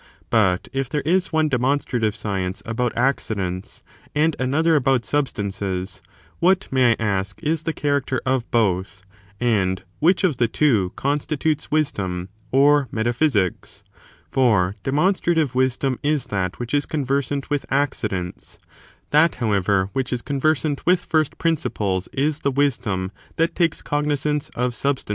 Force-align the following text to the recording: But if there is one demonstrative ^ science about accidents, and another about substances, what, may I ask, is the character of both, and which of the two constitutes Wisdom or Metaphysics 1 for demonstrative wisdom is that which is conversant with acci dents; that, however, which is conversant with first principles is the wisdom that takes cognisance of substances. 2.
But 0.31 0.67
if 0.73 0.89
there 0.89 1.01
is 1.05 1.31
one 1.31 1.47
demonstrative 1.47 2.13
^ 2.15 2.17
science 2.17 2.63
about 2.65 2.97
accidents, 2.97 3.83
and 4.15 4.35
another 4.39 4.75
about 4.75 5.05
substances, 5.05 6.01
what, 6.39 6.67
may 6.71 6.93
I 6.93 6.95
ask, 6.97 7.39
is 7.43 7.61
the 7.61 7.71
character 7.71 8.19
of 8.25 8.49
both, 8.49 9.03
and 9.39 9.83
which 9.99 10.23
of 10.23 10.37
the 10.37 10.47
two 10.47 10.91
constitutes 10.95 11.69
Wisdom 11.69 12.29
or 12.51 12.87
Metaphysics 12.91 13.83
1 13.93 13.93
for 14.31 14.75
demonstrative 14.81 15.53
wisdom 15.53 15.99
is 16.01 16.25
that 16.33 16.57
which 16.57 16.73
is 16.73 16.87
conversant 16.87 17.51
with 17.51 17.67
acci 17.69 18.09
dents; 18.09 18.57
that, 19.11 19.35
however, 19.35 19.91
which 19.93 20.11
is 20.11 20.23
conversant 20.23 20.83
with 20.83 21.05
first 21.05 21.37
principles 21.37 22.09
is 22.11 22.39
the 22.39 22.49
wisdom 22.49 23.11
that 23.35 23.53
takes 23.53 23.83
cognisance 23.83 24.49
of 24.55 24.73
substances. 24.73 25.03
2. 25.03 25.09